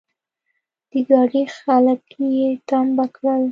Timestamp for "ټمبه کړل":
2.67-3.43